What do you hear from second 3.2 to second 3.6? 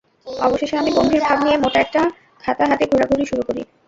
শুরু